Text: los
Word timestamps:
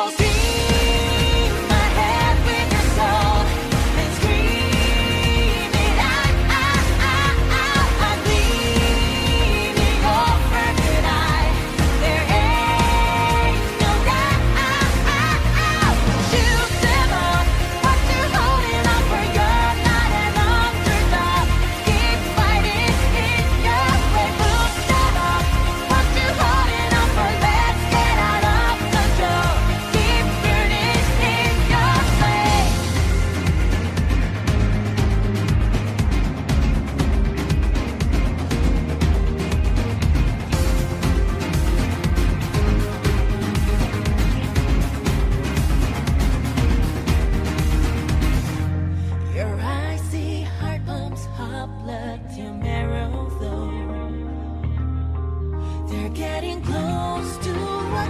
los 0.00 0.29